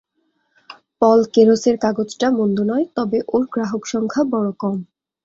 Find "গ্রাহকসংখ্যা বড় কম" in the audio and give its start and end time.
3.53-4.77